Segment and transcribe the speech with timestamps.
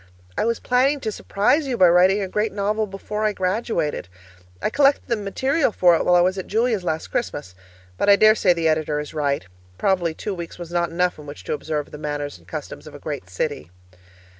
[0.35, 4.07] I was planning to surprise you by writing a great novel before I graduated.
[4.59, 7.53] I collected the material for it while I was at Julia's last Christmas.
[7.97, 9.45] But I dare say the editor is right.
[9.77, 12.95] Probably two weeks was not enough in which to observe the manners and customs of
[12.95, 13.69] a great city.